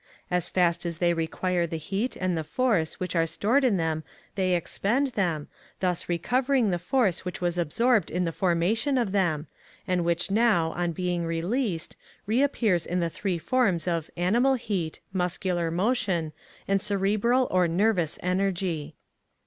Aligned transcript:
As 0.31 0.49
fast 0.49 0.83
as 0.83 0.97
they 0.97 1.13
require 1.13 1.67
the 1.67 1.77
heat 1.77 2.15
and 2.15 2.35
the 2.35 2.43
force 2.43 2.99
which 2.99 3.15
are 3.15 3.27
stored 3.27 3.63
in 3.63 3.77
them 3.77 4.03
they 4.33 4.55
expend, 4.55 5.09
them, 5.09 5.47
thus 5.79 6.09
recovering 6.09 6.71
the 6.71 6.79
force 6.79 7.23
which 7.23 7.39
was 7.39 7.55
absorbed 7.55 8.09
in 8.09 8.25
the 8.25 8.31
formation 8.31 8.97
of 8.97 9.11
them, 9.11 9.45
and 9.87 10.03
which 10.03 10.31
now, 10.31 10.71
on 10.71 10.91
being 10.91 11.23
released, 11.23 11.95
re 12.25 12.41
appears 12.41 12.87
in 12.87 12.99
the 12.99 13.11
three 13.11 13.37
forms 13.37 13.87
of 13.87 14.09
animal 14.17 14.55
heat, 14.55 14.99
muscular 15.13 15.69
motion, 15.69 16.33
and 16.67 16.81
cerebral 16.81 17.47
or 17.51 17.67
nervous 17.67 18.17
energy. 18.23 18.95